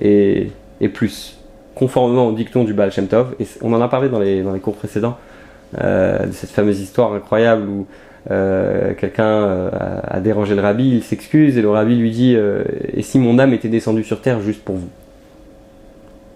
et, 0.00 0.50
plus 0.92 1.38
conformément 1.74 2.28
au 2.28 2.32
dicton 2.32 2.62
du 2.64 2.74
Baal 2.74 2.92
Shem 2.92 3.08
Tov. 3.08 3.34
Et 3.40 3.46
on 3.62 3.72
en 3.72 3.80
a 3.80 3.88
parlé 3.88 4.08
dans 4.08 4.18
les, 4.18 4.42
dans 4.42 4.52
les 4.52 4.60
cours 4.60 4.76
précédents, 4.76 5.16
euh, 5.80 6.26
de 6.26 6.32
cette 6.32 6.50
fameuse 6.50 6.80
histoire 6.80 7.12
incroyable 7.14 7.68
où 7.68 7.86
euh, 8.30 8.94
quelqu'un 8.94 9.24
euh, 9.24 9.70
a, 10.02 10.20
dérangé 10.20 10.54
le 10.54 10.62
rabbi, 10.62 10.88
il 10.88 11.02
s'excuse 11.02 11.58
et 11.58 11.62
le 11.62 11.70
rabbi 11.70 11.96
lui 11.96 12.10
dit 12.10 12.36
Et 12.94 13.02
si 13.02 13.18
mon 13.18 13.38
âme 13.38 13.52
était 13.52 13.68
descendue 13.68 14.04
sur 14.04 14.20
terre 14.20 14.40
juste 14.40 14.62
pour 14.62 14.76
vous? 14.76 14.88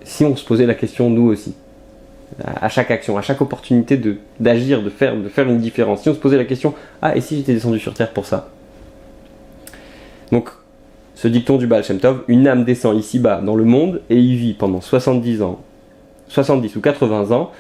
Si 0.05 0.25
on 0.25 0.37
se 0.37 0.45
posait 0.45 0.67
la 0.67 0.75
question, 0.75 1.11
nous 1.11 1.29
aussi, 1.29 1.55
à 2.45 2.69
chaque 2.69 2.91
action, 2.91 3.19
à 3.19 3.23
chaque 3.23 3.41
opportunité 3.41 4.01
d'agir, 4.41 4.83
de, 4.83 4.91
faire, 4.91 5.17
de 5.17 5.29
faire 5.29 5.49
une 5.49 5.59
différence. 5.59 6.03
Si 6.03 6.09
on 6.09 6.15
se 6.15 6.19
posait 6.19 6.37
la 6.37 6.45
question, 6.45 6.75
ah, 7.03 7.17
et 7.17 7.21
si 7.21 7.37
j'étais 7.37 7.53
descendu 7.53 7.79
sur 7.79 7.95
Terre 7.95 8.13
pour 8.13 8.25
ça? 8.25 8.49
Donc, 10.33 10.51
ce 11.15 11.29
dicton 11.29 11.57
du 11.57 11.67
Baal 11.67 11.85
Shem 11.85 11.99
Tov, 11.99 12.23
une 12.29 12.47
âme 12.47 12.65
descend 12.65 12.97
ici-bas 12.97 13.41
dans 13.41 13.57
le 13.57 13.65
monde 13.65 14.01
et 14.09 14.17
y 14.17 14.37
vit 14.37 14.55
pendant 14.55 14.81
70 14.81 15.43
ans, 15.43 15.61
70 16.29 16.77
ou 16.77 16.81
80 16.81 17.33
ans, 17.33 17.51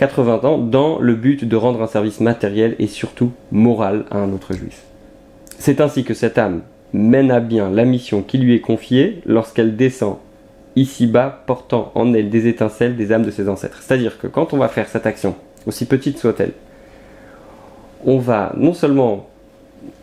80 0.00 0.44
ans 0.44 0.56
dans 0.56 0.98
le 0.98 1.14
but 1.14 1.44
de 1.44 1.56
rendre 1.56 1.82
un 1.82 1.86
service 1.86 2.20
matériel 2.20 2.74
et 2.78 2.86
surtout 2.86 3.32
moral 3.52 4.06
à 4.10 4.16
un 4.16 4.32
autre 4.32 4.54
juif. 4.54 4.80
C'est 5.58 5.78
ainsi 5.82 6.04
que 6.04 6.14
cette 6.14 6.38
âme 6.38 6.62
mène 6.94 7.30
à 7.30 7.40
bien 7.40 7.68
la 7.68 7.84
mission 7.84 8.22
qui 8.22 8.38
lui 8.38 8.54
est 8.54 8.60
confiée 8.60 9.20
lorsqu'elle 9.26 9.76
descend 9.76 10.16
ici-bas 10.74 11.42
portant 11.46 11.92
en 11.94 12.14
elle 12.14 12.30
des 12.30 12.46
étincelles 12.46 12.96
des 12.96 13.12
âmes 13.12 13.26
de 13.26 13.30
ses 13.30 13.50
ancêtres. 13.50 13.82
C'est-à-dire 13.82 14.18
que 14.18 14.26
quand 14.26 14.54
on 14.54 14.56
va 14.56 14.68
faire 14.68 14.88
cette 14.88 15.04
action, 15.04 15.34
aussi 15.66 15.84
petite 15.84 16.16
soit-elle, 16.16 16.52
on 18.06 18.16
va 18.16 18.54
non 18.56 18.72
seulement 18.72 19.28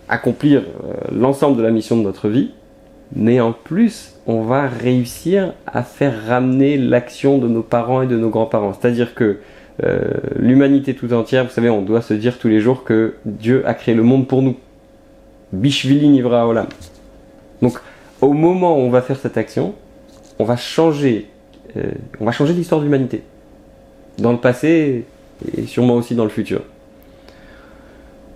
accomplir 0.10 0.62
euh, 0.62 0.94
l'ensemble 1.12 1.58
de 1.58 1.63
la 1.63 1.72
mission 1.72 1.98
de 1.98 2.04
notre 2.04 2.30
vie, 2.30 2.51
mais 3.16 3.39
en 3.39 3.51
plus, 3.51 4.20
on 4.27 4.44
va 4.44 4.68
réussir 4.68 5.54
à 5.66 5.82
faire 5.82 6.27
ramener 6.27 6.77
l'action 6.77 7.39
de 7.39 7.48
nos 7.48 7.63
parents 7.63 8.04
et 8.04 8.08
de 8.08 8.16
nos 8.16 8.30
grands-parents. 8.30 8.74
C'est-à-dire 8.80 9.16
que 9.16 9.39
l'humanité 10.38 10.96
tout 10.96 11.13
entière, 11.13 11.46
vous 11.46 11.51
savez, 11.51 11.69
on 11.69 11.81
doit 11.81 12.01
se 12.01 12.13
dire 12.13 12.39
tous 12.39 12.48
les 12.48 12.60
jours 12.60 12.84
que 12.84 13.15
Dieu 13.25 13.67
a 13.67 13.74
créé 13.74 13.93
le 13.93 14.03
monde 14.03 14.27
pour 14.27 14.41
nous. 14.41 14.55
Bishvili 15.53 16.10
Nivra 16.10 16.48
Olam. 16.48 16.67
Donc, 17.62 17.79
au 18.22 18.34
moment 18.34 18.77
où 18.77 18.81
on 18.81 18.89
va 18.89 19.01
faire 19.01 19.17
cette 19.17 19.38
action, 19.38 19.74
on 20.39 20.43
va 20.43 20.57
changer, 20.57 21.27
euh, 21.75 21.84
on 22.19 22.25
va 22.25 22.31
changer 22.31 22.53
l'histoire 22.53 22.79
de 22.81 22.86
l'humanité. 22.86 23.24
Dans 24.17 24.31
le 24.31 24.39
passé 24.39 25.05
et 25.55 25.65
sûrement 25.65 25.96
aussi 25.96 26.15
dans 26.15 26.24
le 26.24 26.29
futur. 26.29 26.62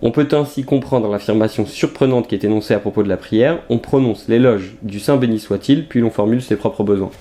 On 0.03 0.11
peut 0.11 0.27
ainsi 0.31 0.63
comprendre 0.63 1.11
l'affirmation 1.11 1.65
surprenante 1.65 2.27
qui 2.27 2.35
est 2.35 2.43
énoncée 2.43 2.73
à 2.73 2.79
propos 2.79 3.03
de 3.03 3.09
la 3.09 3.17
prière. 3.17 3.59
On 3.69 3.77
prononce 3.77 4.27
l'éloge 4.27 4.75
du 4.81 4.99
Saint 4.99 5.17
béni 5.17 5.39
soit-il, 5.39 5.87
puis 5.87 5.99
l'on 5.99 6.09
formule 6.09 6.41
ses 6.41 6.55
propres 6.55 6.83
besoins. 6.83 7.11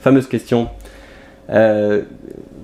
Fameuse 0.00 0.26
question. 0.26 0.68
Euh, 1.48 2.02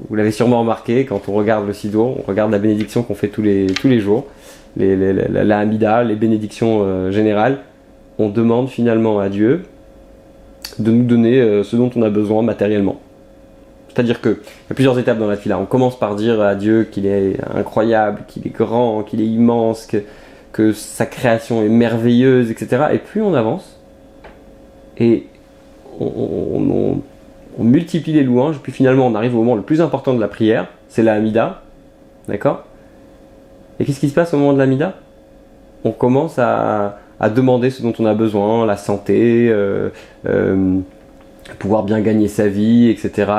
vous 0.08 0.14
l'avez 0.14 0.30
sûrement 0.30 0.60
remarqué, 0.60 1.04
quand 1.04 1.28
on 1.28 1.32
regarde 1.32 1.66
le 1.66 1.72
Sidour, 1.72 2.18
on 2.18 2.22
regarde 2.22 2.50
la 2.50 2.58
bénédiction 2.58 3.02
qu'on 3.02 3.14
fait 3.14 3.28
tous 3.28 3.42
les, 3.42 3.66
tous 3.66 3.88
les 3.88 4.00
jours, 4.00 4.26
les, 4.76 4.96
la, 5.12 5.58
Hamida, 5.58 6.02
les 6.02 6.16
bénédictions 6.16 6.82
euh, 6.82 7.10
générales. 7.10 7.58
On 8.18 8.28
demande 8.28 8.68
finalement 8.68 9.20
à 9.20 9.28
Dieu 9.28 9.64
de 10.78 10.90
nous 10.90 11.04
donner 11.04 11.40
euh, 11.40 11.62
ce 11.62 11.76
dont 11.76 11.90
on 11.94 12.02
a 12.02 12.10
besoin 12.10 12.42
matériellement. 12.42 13.00
C'est-à-dire 13.88 14.20
qu'il 14.22 14.32
y 14.32 14.72
a 14.72 14.74
plusieurs 14.74 14.98
étapes 14.98 15.18
dans 15.18 15.28
la 15.28 15.36
fila. 15.36 15.58
On 15.58 15.66
commence 15.66 15.98
par 15.98 16.16
dire 16.16 16.40
à 16.40 16.54
Dieu 16.54 16.88
qu'il 16.90 17.06
est 17.06 17.36
incroyable, 17.54 18.22
qu'il 18.26 18.46
est 18.46 18.50
grand, 18.50 19.02
qu'il 19.02 19.20
est 19.20 19.26
immense, 19.26 19.86
que, 19.86 19.98
que, 20.52 20.72
sa 20.72 21.04
création 21.04 21.62
est 21.62 21.68
merveilleuse, 21.68 22.50
etc. 22.50 22.84
Et 22.92 22.98
plus 22.98 23.20
on 23.20 23.34
avance, 23.34 23.78
et 24.98 25.26
on, 26.00 27.02
multiplie 27.58 28.12
les 28.12 28.22
louanges, 28.22 28.58
puis 28.62 28.72
finalement 28.72 29.06
on 29.06 29.14
arrive 29.14 29.34
au 29.34 29.38
moment 29.38 29.54
le 29.54 29.62
plus 29.62 29.80
important 29.80 30.14
de 30.14 30.20
la 30.20 30.28
prière, 30.28 30.68
c'est 30.88 31.02
la 31.02 31.14
Hamida. 31.14 31.62
D'accord? 32.28 32.64
Et 33.78 33.84
qu'est-ce 33.84 34.00
qui 34.00 34.08
se 34.08 34.14
passe 34.14 34.32
au 34.34 34.38
moment 34.38 34.52
de 34.52 34.58
la 34.58 34.64
Hamida? 34.64 34.94
On 35.84 35.90
commence 35.90 36.38
à, 36.38 36.98
demander 37.34 37.70
ce 37.70 37.82
dont 37.82 37.92
on 37.98 38.06
a 38.06 38.14
besoin, 38.14 38.66
la 38.66 38.76
santé, 38.76 39.48
euh, 39.48 39.90
euh, 40.26 40.78
pouvoir 41.58 41.84
bien 41.84 42.00
gagner 42.00 42.28
sa 42.28 42.48
vie, 42.48 42.88
etc. 42.88 43.30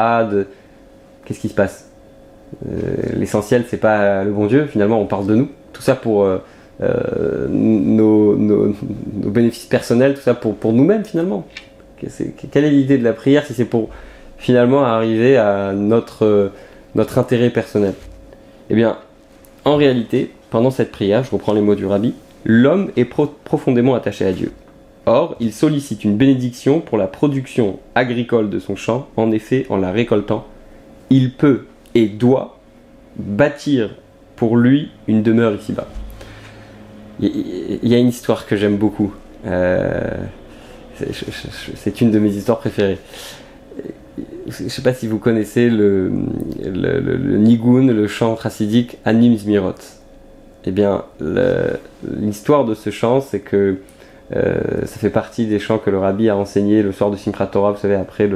Qu'est-ce 1.25 1.39
qui 1.39 1.50
se 1.50 1.53
passe? 1.53 1.89
Euh, 2.65 2.79
L'essentiel, 3.15 3.65
c'est 3.67 3.77
pas 3.77 4.24
le 4.24 4.32
bon 4.32 4.46
Dieu, 4.46 4.67
finalement, 4.67 5.00
on 5.01 5.05
parle 5.05 5.27
de 5.27 5.36
nous. 5.36 5.50
Tout 5.74 5.82
ça 5.82 5.96
pour 5.96 6.27
euh, 6.82 7.48
nos, 7.50 8.36
bénéfices 9.29 9.65
personnels, 9.65 10.15
tout 10.15 10.22
ça 10.22 10.34
pour 10.34 10.74
nous-mêmes, 10.74 11.05
finalement. 11.05 11.46
Quelle 11.97 12.65
est 12.65 12.71
l'idée 12.71 12.97
de 12.97 13.03
la 13.03 13.13
prière 13.13 13.45
si 13.45 13.53
c'est 13.53 13.65
pour 13.65 13.89
finalement 14.38 14.83
arriver 14.83 15.38
à 15.38 15.73
notre, 15.73 16.51
notre 16.95 17.17
intérêt 17.17 17.50
personnel? 17.50 17.93
Eh 18.69 18.75
bien, 18.75 18.97
en 19.65 19.75
réalité, 19.75 20.31
pendant 20.50 20.71
cette 20.71 20.91
prière, 20.91 21.23
je 21.23 21.31
reprends 21.31 21.53
les 21.53 21.62
mots 21.62 21.75
du 21.75 21.85
rabbi, 21.85 22.13
l'homme 22.45 22.91
est 22.97 23.05
profondément 23.05 23.95
attaché 23.95 24.25
à 24.25 24.31
Dieu. 24.31 24.51
Or, 25.05 25.35
il 25.39 25.51
sollicite 25.51 26.03
une 26.03 26.15
bénédiction 26.15 26.79
pour 26.79 26.97
la 26.97 27.07
production 27.07 27.79
agricole 27.93 28.50
de 28.50 28.59
son 28.59 28.75
champ. 28.75 29.07
En 29.17 29.31
effet, 29.31 29.65
en 29.69 29.77
la 29.77 29.91
récoltant, 29.91 30.45
il 31.09 31.33
peut 31.33 31.65
et 31.93 32.07
doit 32.07 32.59
bâtir 33.17 33.95
pour 34.35 34.57
lui 34.57 34.89
une 35.07 35.21
demeure 35.21 35.53
ici-bas. 35.53 35.88
Il 37.19 37.79
y 37.83 37.93
a 37.93 37.97
une 37.97 38.07
histoire 38.07 38.45
que 38.47 38.55
j'aime 38.55 38.77
beaucoup. 38.77 39.13
Euh, 39.45 40.25
c'est 41.75 42.01
une 42.01 42.12
de 42.12 42.19
mes 42.19 42.29
histoires 42.29 42.59
préférées. 42.59 42.97
Je 44.47 44.63
ne 44.63 44.69
sais 44.69 44.81
pas 44.81 44.93
si 44.93 45.07
vous 45.07 45.19
connaissez 45.19 45.69
le, 45.69 46.12
le, 46.63 47.38
Nigun, 47.38 47.88
le 47.88 48.07
chant 48.07 48.38
chassidique 48.38 48.97
Anim 49.05 49.35
Zmirot. 49.38 49.73
Eh 50.65 50.71
bien, 50.71 51.03
l'histoire 52.19 52.65
de 52.65 52.73
ce 52.73 52.89
chant, 52.89 53.21
c'est 53.21 53.39
que 53.39 53.77
euh, 54.35 54.55
ça 54.85 55.00
fait 55.00 55.09
partie 55.09 55.45
des 55.45 55.59
chants 55.59 55.77
que 55.77 55.89
le 55.89 56.00
rabbi 56.00 56.29
a 56.29 56.38
enseigné 56.38 56.81
le 56.81 56.91
soir 56.91 57.12
de 57.12 57.17
Simchat 57.17 57.47
Torah, 57.47 57.71
vous 57.71 57.79
savez, 57.79 57.95
après 57.95 58.29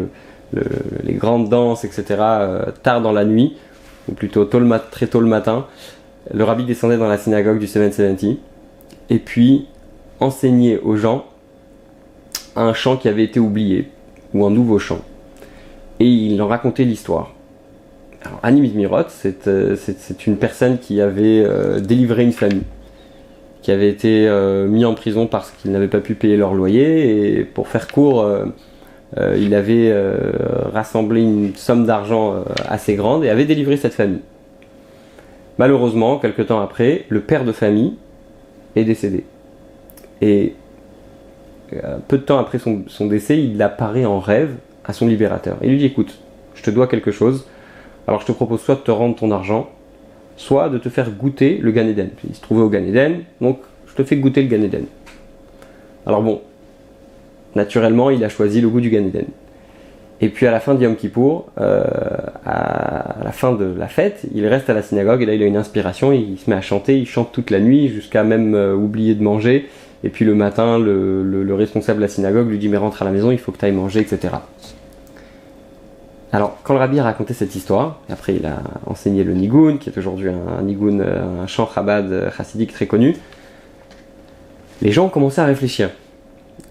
les 1.04 1.14
grandes 1.14 1.50
danses, 1.50 1.84
etc., 1.84 2.06
euh, 2.20 2.66
tard 2.84 3.02
dans 3.02 3.14
la 3.14 3.26
nuit, 3.26 3.56
ou 4.10 4.14
plutôt 4.14 4.46
très 4.46 5.08
tôt 5.08 5.20
le 5.20 5.28
matin. 5.28 5.68
Le 6.34 6.44
rabbi 6.44 6.66
descendait 6.66 6.98
dans 6.98 7.08
la 7.08 7.18
synagogue 7.18 7.60
du 7.60 7.68
770 7.68 8.38
et 9.10 9.20
puis 9.20 9.68
enseignait 10.20 10.80
aux 10.80 10.98
gens 10.98 11.26
un 12.58 12.74
chant 12.74 12.98
qui 12.98 13.08
avait 13.08 13.24
été 13.24 13.40
oublié, 13.40 13.90
ou 14.34 14.46
un 14.46 14.52
nouveau 14.52 14.80
chant. 14.80 15.02
Et 16.00 16.06
il 16.06 16.42
en 16.42 16.48
racontait 16.48 16.84
l'histoire. 16.84 17.34
Alors, 18.24 18.40
Mirot, 18.52 18.98
euh, 19.48 19.76
c'est 19.76 20.28
une 20.28 20.38
personne 20.38 20.80
qui 20.80 21.02
avait 21.02 21.46
délivré 21.80 22.24
une 22.24 22.34
famille 22.34 22.64
qui 23.68 23.74
avaient 23.74 23.90
été 23.90 24.26
euh, 24.30 24.66
mis 24.66 24.86
en 24.86 24.94
prison 24.94 25.28
parce 25.28 25.52
qu'ils 25.52 25.72
n'avaient 25.72 25.90
pas 25.90 26.00
pu 26.00 26.16
payer 26.16 26.38
leur 26.38 26.54
loyer. 26.54 27.40
Et 27.40 27.44
pour 27.44 27.68
faire 27.68 27.90
court, 27.90 28.22
euh, 28.22 28.46
euh, 29.18 29.36
il 29.38 29.54
avait 29.54 29.94
rassemblé 30.72 31.22
une 31.22 31.54
somme 31.54 31.86
d'argent 31.86 32.46
assez 32.66 32.96
grande 32.96 33.26
et 33.26 33.30
avait 33.30 33.44
délivré 33.44 33.76
cette 33.76 33.94
famille. 33.94 34.22
Malheureusement, 35.58 36.18
quelques 36.18 36.48
temps 36.48 36.62
après, 36.62 37.04
le 37.10 37.20
père 37.20 37.44
de 37.44 37.52
famille 37.52 37.96
est 38.78 38.86
décédé. 38.86 39.26
Et 40.22 40.54
peu 42.08 42.18
de 42.18 42.24
temps 42.24 42.40
après 42.40 42.60
son, 42.60 43.08
décès, 43.08 43.42
il 43.42 43.62
apparaît 43.62 44.06
en 44.06 44.20
rêve 44.20 44.56
à 44.86 44.94
son 44.94 45.08
libérateur. 45.08 45.58
Il 45.62 45.70
lui 45.70 45.78
dit 45.78 45.86
écoute, 45.86 46.18
je 46.56 46.64
te 46.64 46.72
dois 46.72 46.88
quelque 46.88 47.12
chose, 47.12 47.46
alors 48.08 48.22
je 48.22 48.26
te 48.26 48.32
propose 48.32 48.62
soit 48.62 48.76
de 48.76 48.82
te 48.82 48.92
rendre 48.92 49.16
ton 49.16 49.32
argent, 49.32 49.70
soit 50.38 50.70
de 50.70 50.78
te 50.78 50.90
faire 50.90 51.12
goûter 51.12 51.60
le 51.62 51.72
Gan 51.72 51.88
Eden. 51.88 52.10
Il 52.28 52.36
se 52.36 52.42
trouvait 52.42 52.62
au 52.62 52.70
Gan 52.70 52.84
Eden, 52.84 53.24
donc 53.42 53.60
je 53.88 53.96
te 53.96 54.04
fais 54.04 54.16
goûter 54.16 54.44
le 54.44 54.48
Gan 54.48 54.64
Eden. 54.64 54.86
Alors 56.06 56.22
bon, 56.22 56.42
naturellement, 57.56 58.10
il 58.10 58.24
a 58.24 58.30
choisi 58.30 58.62
le 58.62 58.70
goût 58.70 58.82
du 58.82 58.90
Gan 58.90 59.06
Eden. 59.06 59.26
Et 60.20 60.30
puis 60.30 60.48
à 60.48 60.52
la 60.52 60.60
fin 60.60 60.74
de 60.74 60.82
Yom 60.82 60.96
Kippour, 60.96 61.48
euh, 61.60 61.84
à 62.46 63.18
la 63.24 63.32
fin 63.32 63.54
de 63.54 63.66
la 63.78 63.88
fête, 63.88 64.26
il 64.34 64.48
reste 64.48 64.70
à 64.70 64.74
la 64.74 64.82
synagogue 64.82 65.22
et 65.22 65.26
là 65.28 65.36
il 65.36 65.44
a 65.44 65.46
une 65.46 65.58
inspiration, 65.58 66.12
il 66.12 66.40
se 66.40 66.50
met 66.50 66.56
à 66.56 66.62
chanter, 66.62 66.98
il 66.98 67.06
chante 67.06 67.32
toute 67.32 67.52
la 67.52 67.60
nuit 67.60 67.90
jusqu'à 67.90 68.24
même 68.24 68.56
euh, 68.56 68.74
oublier 68.74 69.14
de 69.14 69.22
manger. 69.22 69.68
Et 70.04 70.10
puis 70.10 70.25
le 70.25 70.36
matin, 70.36 70.77
le, 70.77 71.24
le, 71.24 71.56
responsable 71.56 71.98
de 71.98 72.04
la 72.04 72.08
synagogue 72.08 72.50
lui 72.50 72.60
dit 72.60 72.70
mais 72.70 72.77
rentre 72.77 73.01
à 73.01 73.06
la 73.06 73.12
maison, 73.12 73.32
il 73.32 73.39
faut 73.39 73.51
que 73.51 73.58
tu 73.58 73.66
ailles 73.66 73.72
manger, 73.72 74.01
etc. 74.01 74.36
Alors, 76.34 76.58
quand 76.63 76.74
le 76.74 76.80
rabbi 76.80 77.00
a 77.00 77.04
raconté 77.04 77.34
cette 77.34 77.56
histoire, 77.56 78.01
après 78.10 78.36
il 78.36 78.46
a 78.46 78.62
enseigné 78.86 79.24
le 79.24 79.34
nigun, 79.34 79.77
qui 79.77 79.89
est 79.89 79.98
aujourd'hui 79.98 80.30
un, 80.30 80.62
nigun, 80.62 81.00
euh, 81.00 81.44
un 81.44 81.48
chant 81.48 81.70
chabad 81.74 82.12
euh, 82.12 82.30
chassidique 82.32 82.74
très 82.74 82.86
connu, 82.86 83.16
les 84.82 84.92
gens 84.92 85.06
ont 85.06 85.10
commencé 85.10 85.39
à 85.39 85.46
réfléchir. 85.46 85.89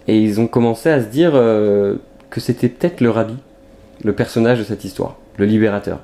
Et 0.09 0.21
ils 0.21 0.41
ont 0.41 0.47
commencé 0.47 0.91
à 0.91 1.01
se 1.01 1.07
dire 1.07 1.33
euh, 1.35 1.97
que 2.31 2.41
c'était 2.41 2.69
peut-être 2.69 3.01
le 3.01 3.11
rabbi, 3.11 3.37
le 4.05 4.13
personnage 4.13 4.59
de 4.59 4.65
cette 4.65 4.85
histoire, 4.85 5.17
le 5.39 5.47
libérateur. 5.47 6.01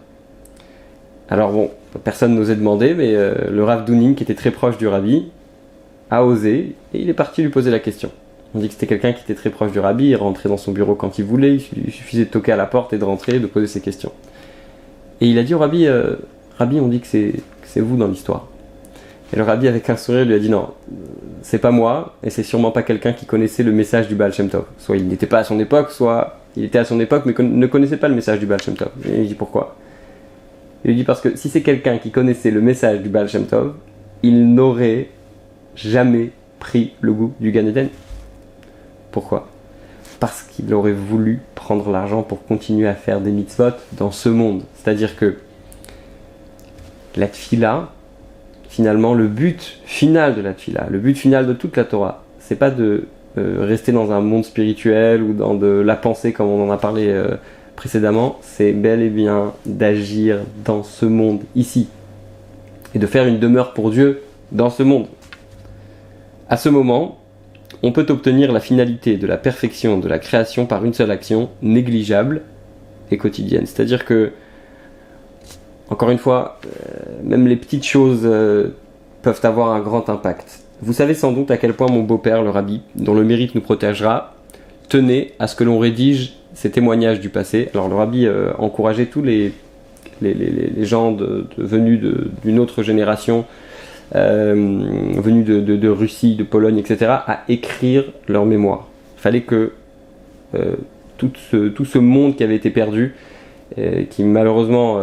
Alors 1.28 1.52
bon, 1.52 1.70
personne 2.02 2.34
n'osait 2.34 2.56
demander, 2.56 2.94
mais 2.94 3.14
le 3.14 3.64
Rav 3.64 3.84
Douning, 3.84 4.14
qui 4.14 4.22
était 4.22 4.34
très 4.34 4.50
proche 4.50 4.76
du 4.76 4.86
rabbi, 4.86 5.30
a 6.12 6.24
osé, 6.26 6.74
et 6.92 7.00
il 7.00 7.08
est 7.08 7.14
parti 7.14 7.42
lui 7.42 7.48
poser 7.48 7.70
la 7.70 7.78
question. 7.78 8.10
On 8.54 8.58
dit 8.58 8.68
que 8.68 8.74
c'était 8.74 8.86
quelqu'un 8.86 9.14
qui 9.14 9.22
était 9.22 9.34
très 9.34 9.48
proche 9.48 9.72
du 9.72 9.80
rabbi, 9.80 10.08
il 10.10 10.16
rentrait 10.16 10.50
dans 10.50 10.58
son 10.58 10.70
bureau 10.70 10.94
quand 10.94 11.18
il 11.18 11.24
voulait, 11.24 11.54
il 11.54 11.90
suffisait 11.90 12.26
de 12.26 12.30
toquer 12.30 12.52
à 12.52 12.56
la 12.56 12.66
porte 12.66 12.92
et 12.92 12.98
de 12.98 13.04
rentrer, 13.04 13.38
de 13.38 13.46
poser 13.46 13.66
ses 13.66 13.80
questions. 13.80 14.12
Et 15.22 15.28
il 15.28 15.38
a 15.38 15.42
dit 15.42 15.54
au 15.54 15.58
rabbi, 15.58 15.86
euh, 15.86 16.16
rabbi, 16.58 16.78
on 16.80 16.88
dit 16.88 17.00
que 17.00 17.06
c'est 17.06 17.80
vous 17.80 17.96
dans 17.96 18.08
l'histoire. 18.08 18.46
Et 19.32 19.36
le 19.36 19.42
rabbi, 19.42 19.66
avec 19.68 19.88
un 19.88 19.96
sourire, 19.96 20.26
lui 20.26 20.34
a 20.34 20.38
dit 20.38 20.50
non, 20.50 20.68
c'est 21.40 21.60
pas 21.60 21.70
moi, 21.70 22.14
et 22.22 22.28
c'est 22.28 22.42
sûrement 22.42 22.72
pas 22.72 22.82
quelqu'un 22.82 23.14
qui 23.14 23.24
connaissait 23.24 23.62
le 23.62 23.72
message 23.72 24.06
du 24.06 24.14
Baal 24.14 24.34
Shem 24.34 24.50
Tov. 24.50 24.64
Soit 24.76 24.98
il 24.98 25.08
n'était 25.08 25.26
pas 25.26 25.38
à 25.38 25.44
son 25.44 25.58
époque, 25.58 25.90
soit 25.90 26.40
il 26.58 26.64
était 26.64 26.78
à 26.78 26.84
son 26.84 27.00
époque, 27.00 27.22
mais 27.24 27.34
ne 27.38 27.66
connaissait 27.66 27.96
pas 27.96 28.08
le 28.08 28.14
message 28.14 28.38
du 28.38 28.44
Baal 28.44 28.60
Shem 28.60 28.74
Tov. 28.74 28.90
Et 29.08 29.22
il 29.22 29.28
dit 29.28 29.34
pourquoi? 29.34 29.76
Il 30.84 30.88
lui 30.88 30.96
dit 30.96 31.04
parce 31.04 31.22
que 31.22 31.36
si 31.36 31.48
c'est 31.48 31.62
quelqu'un 31.62 31.96
qui 31.96 32.10
connaissait 32.10 32.50
le 32.50 32.60
message 32.60 33.00
du 33.00 33.08
Baal 33.08 33.30
Shem 33.30 33.46
Tov, 33.46 33.72
il 34.22 34.52
n'aurait 34.52 35.08
jamais 35.74 36.30
pris 36.58 36.92
le 37.00 37.12
goût 37.12 37.32
du 37.40 37.52
Gan 37.52 37.66
Eden. 37.66 37.88
Pourquoi? 39.10 39.48
Parce 40.20 40.42
qu'il 40.42 40.72
aurait 40.74 40.92
voulu 40.92 41.40
prendre 41.54 41.90
l'argent 41.90 42.22
pour 42.22 42.44
continuer 42.44 42.86
à 42.86 42.94
faire 42.94 43.20
des 43.20 43.30
mitzvot 43.30 43.74
dans 43.92 44.10
ce 44.10 44.28
monde. 44.28 44.62
C'est-à-dire 44.74 45.16
que 45.16 45.36
la 47.16 47.26
tfila, 47.26 47.90
finalement, 48.68 49.14
le 49.14 49.26
but 49.26 49.80
final 49.84 50.34
de 50.34 50.40
la 50.40 50.54
tfila, 50.54 50.86
le 50.90 50.98
but 50.98 51.16
final 51.16 51.46
de 51.46 51.52
toute 51.52 51.76
la 51.76 51.84
Torah, 51.84 52.22
c'est 52.38 52.56
pas 52.56 52.70
de 52.70 53.08
euh, 53.38 53.64
rester 53.66 53.92
dans 53.92 54.12
un 54.12 54.20
monde 54.20 54.44
spirituel 54.44 55.22
ou 55.22 55.32
dans 55.32 55.54
de 55.54 55.66
la 55.66 55.96
pensée 55.96 56.32
comme 56.32 56.48
on 56.48 56.68
en 56.68 56.70
a 56.70 56.76
parlé 56.76 57.08
euh, 57.08 57.36
précédemment, 57.76 58.38
c'est 58.42 58.72
bel 58.72 59.02
et 59.02 59.08
bien 59.08 59.52
d'agir 59.66 60.38
dans 60.64 60.82
ce 60.82 61.06
monde 61.06 61.40
ici 61.56 61.88
et 62.94 62.98
de 62.98 63.06
faire 63.06 63.26
une 63.26 63.38
demeure 63.38 63.72
pour 63.72 63.90
Dieu 63.90 64.22
dans 64.52 64.70
ce 64.70 64.82
monde. 64.82 65.06
À 66.52 66.58
ce 66.58 66.68
moment, 66.68 67.16
on 67.82 67.92
peut 67.92 68.04
obtenir 68.10 68.52
la 68.52 68.60
finalité 68.60 69.16
de 69.16 69.26
la 69.26 69.38
perfection 69.38 69.96
de 69.96 70.06
la 70.06 70.18
création 70.18 70.66
par 70.66 70.84
une 70.84 70.92
seule 70.92 71.10
action 71.10 71.48
négligeable 71.62 72.42
et 73.10 73.16
quotidienne. 73.16 73.64
C'est-à-dire 73.64 74.04
que, 74.04 74.32
encore 75.88 76.10
une 76.10 76.18
fois, 76.18 76.58
euh, 76.66 76.68
même 77.24 77.48
les 77.48 77.56
petites 77.56 77.86
choses 77.86 78.30
peuvent 79.22 79.40
avoir 79.44 79.70
un 79.70 79.80
grand 79.80 80.10
impact. 80.10 80.60
Vous 80.82 80.92
savez 80.92 81.14
sans 81.14 81.32
doute 81.32 81.50
à 81.50 81.56
quel 81.56 81.72
point 81.72 81.86
mon 81.90 82.02
beau-père, 82.02 82.42
le 82.42 82.50
rabbi, 82.50 82.82
dont 82.96 83.14
le 83.14 83.24
mérite 83.24 83.54
nous 83.54 83.62
protégera, 83.62 84.34
tenait 84.90 85.32
à 85.38 85.46
ce 85.46 85.56
que 85.56 85.64
l'on 85.64 85.78
rédige 85.78 86.34
ces 86.52 86.70
témoignages 86.70 87.20
du 87.20 87.30
passé. 87.30 87.70
Alors 87.72 87.88
le 87.88 87.94
rabbi 87.94 88.26
euh, 88.26 88.52
encourageait 88.58 89.06
tous 89.06 89.22
les, 89.22 89.54
les, 90.20 90.84
gens 90.84 91.16
venus 91.56 91.98
d'une 92.44 92.58
autre 92.58 92.82
génération, 92.82 93.46
euh, 94.14 94.54
venus 95.16 95.44
de, 95.46 95.88
Russie, 95.88 96.36
de 96.36 96.44
Pologne, 96.44 96.78
etc., 96.78 97.06
à 97.10 97.44
écrire 97.48 98.04
leur 98.28 98.44
mémoire. 98.44 98.88
Il 99.18 99.20
fallait 99.20 99.42
que 99.42 99.72
euh, 100.54 100.76
tout, 101.16 101.30
ce, 101.50 101.68
tout, 101.68 101.84
ce, 101.84 101.98
monde 101.98 102.36
qui 102.36 102.44
avait 102.44 102.56
été 102.56 102.70
perdu, 102.70 103.14
qui 104.10 104.22
malheureusement 104.22 104.98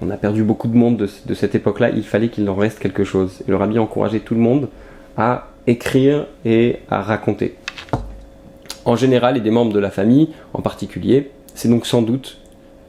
on 0.00 0.10
a 0.10 0.16
perdu 0.16 0.44
beaucoup 0.44 0.68
de 0.68 0.76
monde 0.76 0.96
de, 0.96 1.34
cette 1.34 1.54
époque-là, 1.54 1.90
il 1.90 2.04
fallait 2.04 2.28
qu'il 2.28 2.48
en 2.48 2.54
reste 2.54 2.78
quelque 2.78 3.04
chose. 3.04 3.42
Et 3.46 3.50
le 3.50 3.56
rabbi 3.56 3.78
encourageait 3.78 4.20
tout 4.20 4.34
le 4.34 4.40
monde 4.40 4.68
à 5.16 5.48
écrire 5.66 6.26
et 6.44 6.76
à 6.90 7.02
raconter. 7.02 7.56
En 8.84 8.96
général, 8.96 9.36
et 9.36 9.40
des 9.40 9.50
membres 9.50 9.72
de 9.72 9.80
la 9.80 9.90
famille 9.90 10.30
en 10.54 10.62
particulier, 10.62 11.30
c'est 11.54 11.68
donc 11.68 11.84
sans 11.84 12.02
doute 12.02 12.38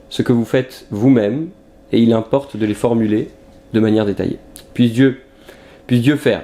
ce 0.10 0.22
que 0.22 0.32
vous 0.32 0.46
faites 0.46 0.86
vous-même, 0.92 1.48
et 1.92 2.00
il 2.00 2.14
importe 2.14 2.58
de 2.58 2.66
les 2.66 2.74
formuler 2.76 3.30
de 3.74 3.80
manière 3.80 4.06
détaillée. 4.06 4.40
Puisse 4.74 4.94
Dieu, 4.94 5.22
puisse 5.88 6.02
Dieu 6.02 6.16
faire 6.16 6.44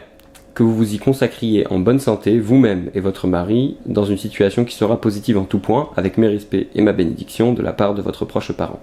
que 0.53 0.63
vous 0.63 0.73
vous 0.73 0.93
y 0.95 0.99
consacriez 0.99 1.67
en 1.69 1.79
bonne 1.79 1.99
santé, 1.99 2.39
vous-même 2.39 2.89
et 2.95 3.01
votre 3.01 3.27
mari, 3.27 3.75
dans 3.85 4.05
une 4.05 4.17
situation 4.17 4.63
qui 4.63 4.73
sera 4.73 5.01
positive 5.01 5.37
en 5.37 5.43
tout 5.43 5.59
point, 5.59 5.89
avec 5.97 6.17
mes 6.17 6.27
respects 6.27 6.67
et 6.73 6.81
ma 6.81 6.93
bénédiction 6.93 7.53
de 7.53 7.61
la 7.61 7.73
part 7.73 7.93
de 7.93 8.01
votre 8.01 8.23
proche 8.23 8.53
parent. 8.53 8.79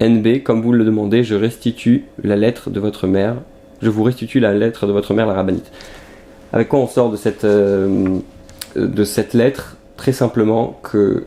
NB, 0.00 0.42
comme 0.42 0.62
vous 0.62 0.72
le 0.72 0.84
demandez, 0.84 1.24
je 1.24 1.34
restitue 1.34 2.06
la 2.24 2.36
lettre 2.36 2.70
de 2.70 2.80
votre 2.80 3.06
mère. 3.06 3.36
Je 3.82 3.90
vous 3.90 4.02
restitue 4.02 4.40
la 4.40 4.54
lettre 4.54 4.86
de 4.86 4.92
votre 4.92 5.12
mère, 5.12 5.26
la 5.26 5.34
rabbinite. 5.34 5.70
Avec 6.54 6.68
quoi 6.68 6.80
on 6.80 6.86
sort 6.86 7.10
de 7.10 7.16
cette, 7.16 7.44
euh, 7.44 8.18
de 8.76 9.04
cette 9.04 9.34
lettre? 9.34 9.76
Très 9.98 10.12
simplement 10.12 10.80
que 10.82 10.96
euh, 10.96 11.24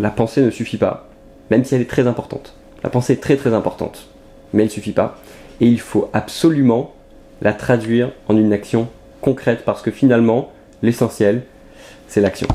la 0.00 0.08
pensée 0.08 0.40
ne 0.40 0.50
suffit 0.50 0.78
pas, 0.78 1.08
même 1.50 1.64
si 1.64 1.74
elle 1.74 1.82
est 1.82 1.90
très 1.90 2.06
importante. 2.06 2.54
La 2.82 2.88
pensée 2.88 3.12
est 3.12 3.22
très 3.22 3.36
très 3.36 3.52
importante, 3.52 4.06
mais 4.54 4.62
elle 4.62 4.68
ne 4.68 4.72
suffit 4.72 4.92
pas. 4.92 5.18
Et 5.60 5.66
il 5.66 5.80
faut 5.80 6.08
absolument 6.12 6.94
la 7.42 7.52
traduire 7.52 8.12
en 8.28 8.36
une 8.36 8.52
action 8.52 8.88
concrète 9.20 9.64
parce 9.64 9.82
que 9.82 9.90
finalement, 9.90 10.50
l'essentiel, 10.82 11.42
c'est 12.08 12.20
l'action. 12.20 12.48